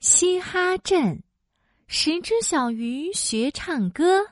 [0.00, 1.22] 嘻哈镇，
[1.86, 4.28] 十只小鱼学唱歌。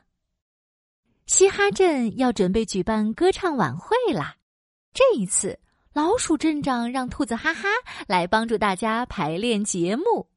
[1.26, 4.36] 嘻哈镇要准备举办歌唱晚会啦！
[4.94, 5.60] 这一次，
[5.92, 7.68] 老鼠镇长让兔子哈哈
[8.06, 10.30] 来帮助大家排练节目。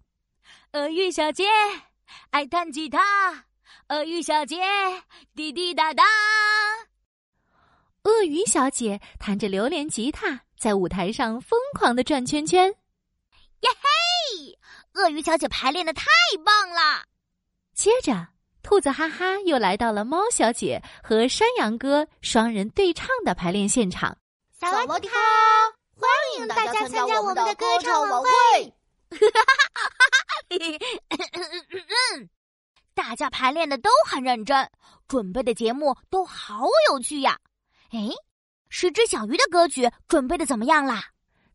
[0.74, 1.46] 鳄鱼小姐
[2.32, 3.00] 爱弹吉他，
[3.88, 4.58] 鳄鱼小姐
[5.34, 6.04] 滴滴答答。
[8.04, 12.68] 鳄鱼小姐弹着榴莲吉他，在舞台上疯狂的转圈圈。
[12.68, 13.91] 耶嘿！
[14.94, 16.06] 鳄鱼小姐排练的太
[16.44, 17.06] 棒了。
[17.74, 18.28] 接着，
[18.62, 24.18] 兔子哈哈又来到了猫小姐和山羊哥双人对唱的排练现场。
[24.52, 25.16] 萨瓦迪卡！
[25.96, 28.30] 欢迎大家参加我们的歌唱晚会。
[32.94, 34.70] 大家排练的都很认真，
[35.08, 37.40] 准备的节目都好有趣呀。
[37.92, 38.10] 哎，
[38.70, 41.11] 十只小鱼的歌曲准备的怎么样啦？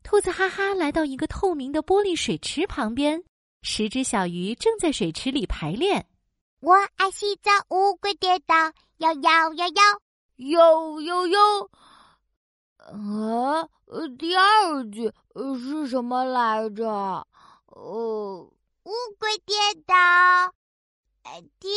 [0.07, 3.25] 兔子哈哈来到一个透明的玻璃水池旁边，
[3.63, 6.07] 十只小鱼正在水池里排练。
[6.61, 8.55] 我爱洗澡，乌龟跌倒，
[8.99, 9.83] 摇摇摇摇，
[10.37, 11.41] 摇摇摇。
[12.77, 13.69] 啊，
[14.17, 15.13] 第二句
[15.59, 16.87] 是什么来着？
[17.67, 18.49] 哦，
[18.85, 19.57] 乌龟跌
[19.89, 20.55] 倒，
[21.59, 21.69] 跌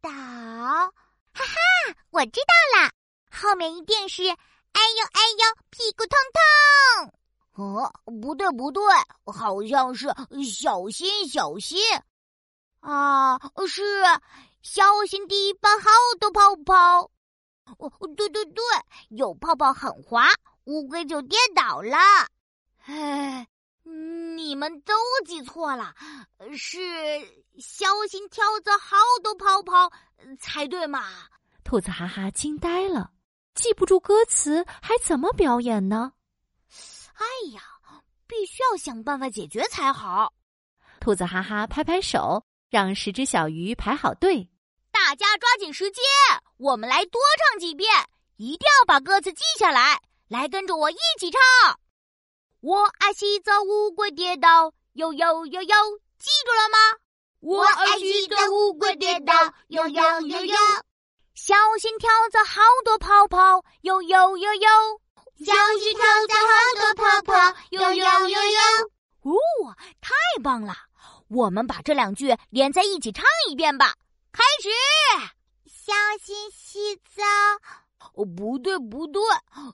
[0.00, 0.08] 倒。
[0.10, 0.90] 哈
[1.34, 2.90] 哈，我知道了，
[3.30, 4.36] 后面一定是哎呦
[5.12, 7.12] 哎呦，屁股痛痛。
[7.58, 7.92] 哦，
[8.22, 8.82] 不对不对，
[9.24, 10.06] 好像是
[10.44, 11.76] 小心小心，
[12.78, 13.82] 啊，是
[14.62, 15.88] 小心地板好
[16.20, 17.10] 多泡泡。
[17.78, 18.62] 哦，对对对，
[19.08, 20.28] 有泡泡很滑，
[20.66, 21.98] 乌龟就跌倒了。
[22.84, 23.48] 哎，
[23.82, 24.94] 你们都
[25.26, 25.92] 记错了，
[26.56, 26.78] 是
[27.58, 29.90] 小心跳蚤好多泡泡
[30.38, 31.02] 才对嘛？
[31.64, 33.10] 兔子哈哈惊呆了，
[33.54, 36.12] 记不住歌词，还怎么表演呢？
[37.18, 37.60] 哎呀，
[38.26, 40.32] 必须要想办法解决才好！
[41.00, 44.48] 兔子哈哈拍拍手，让十只小鱼排好队。
[44.92, 46.04] 大家抓紧时间，
[46.58, 47.92] 我们来多唱几遍，
[48.36, 50.00] 一定要把歌词记下来。
[50.28, 51.40] 来，跟着我一起唱。
[52.60, 55.76] 我爱洗澡，乌龟跌倒，呦呦呦呦，
[56.18, 56.78] 记住了吗？
[57.40, 59.32] 我爱洗澡，乌龟跌倒，
[59.68, 60.56] 呦呦呦呦，
[61.34, 64.68] 小心跳蚤好多泡泡，呦呦呦呦。
[65.44, 65.52] 小
[66.18, 69.30] 心跳蚤，好多泡泡，呦呦呦呦！
[69.30, 69.36] 哦，
[70.00, 70.12] 太
[70.42, 70.74] 棒了！
[71.28, 73.94] 我们把这两句连在一起唱一遍吧。
[74.32, 74.68] 开始，
[75.66, 77.22] 小心洗澡。
[78.14, 79.22] 哦，不对不对，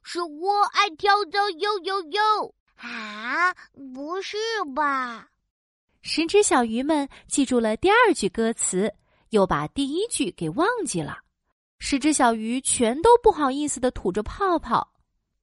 [0.03, 2.54] 是我爱跳蚤，呦呦呦！
[2.77, 3.54] 啊，
[3.94, 4.37] 不是
[4.75, 5.28] 吧？
[6.03, 8.93] 十只小鱼们记住了第二句歌词，
[9.31, 11.19] 又把第一句给忘记了。
[11.78, 14.94] 十只小鱼全都不好意思的吐着泡泡。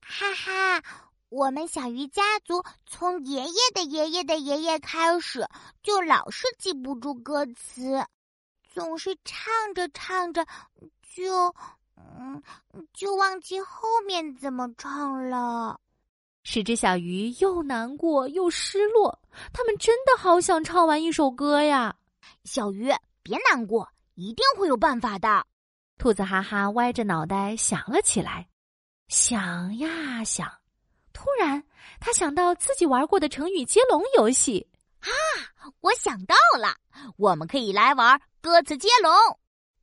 [0.01, 0.83] 哈哈，
[1.29, 5.47] 我们小鱼家族从爷爷的爷爷的爷爷开始，
[5.81, 8.05] 就老是记不住歌词，
[8.73, 10.45] 总是唱着唱着
[11.15, 11.55] 就，
[11.95, 12.41] 嗯，
[12.93, 15.79] 就忘记后面怎么唱了。
[16.43, 19.19] 十只小鱼又难过又失落，
[19.53, 21.95] 他们真的好想唱完一首歌呀！
[22.43, 22.91] 小鱼
[23.21, 25.45] 别难过，一定会有办法的。
[25.97, 28.47] 兔子哈哈歪着脑袋想了起来。
[29.11, 30.49] 想呀想，
[31.11, 31.61] 突然
[31.99, 34.65] 他想到自己玩过的成语接龙游戏
[35.01, 35.11] 啊！
[35.81, 36.77] 我想到了，
[37.17, 39.11] 我们可以来玩歌词接龙。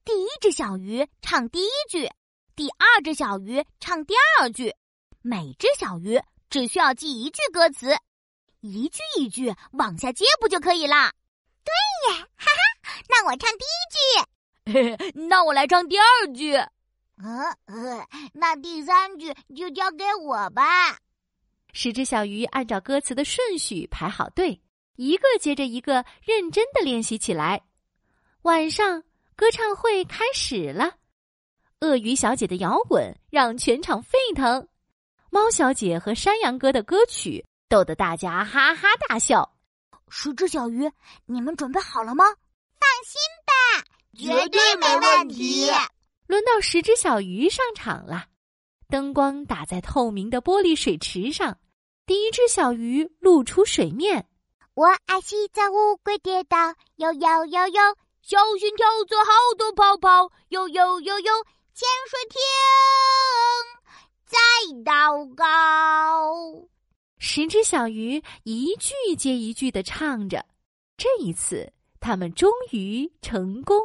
[0.03, 2.11] 第一只小鱼唱第一句，
[2.57, 4.75] 第二只小鱼唱第二句，
[5.21, 6.19] 每只小鱼
[6.49, 7.95] 只需要记一句歌词，
[8.61, 11.13] 一句一句往下接不就可以啦？
[11.63, 13.03] 对呀，哈哈！
[13.11, 16.55] 那我唱第一句， 那我来唱第二句。
[17.23, 20.97] 呃呃，那第三句就交给我吧。
[21.73, 24.61] 十只小鱼按照歌词的顺序排好队，
[24.97, 27.63] 一个接着一个认真的练习起来。
[28.43, 29.03] 晚上
[29.37, 30.95] 歌唱会开始了，
[31.81, 34.69] 鳄鱼小姐的摇滚让全场沸腾，
[35.31, 39.57] 猫小姐和山羊哥的歌曲逗得大家哈哈大笑。
[40.09, 40.91] 十只小鱼，
[41.27, 42.25] 你们准备好了吗？
[42.25, 43.85] 放心吧，
[44.17, 45.69] 绝对没问题。
[46.29, 48.27] 轮到十只小鱼上场了，
[48.87, 51.59] 灯光打在透明的玻璃水池上，
[52.05, 54.29] 第一只小鱼露出水面。
[54.75, 57.81] 我爱洗澡，乌龟跌倒，呦呦呦呦，
[58.21, 61.33] 小心跳蚤好多泡泡，呦呦呦呦，
[61.73, 62.39] 潜水艇，
[64.27, 64.39] 再
[64.85, 66.69] 祷告。
[67.17, 70.45] 十只小鱼一句接一句的唱着，
[70.99, 73.81] 这一次他们终于成功